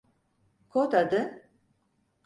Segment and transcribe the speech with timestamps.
[0.69, 1.43] Kod adı…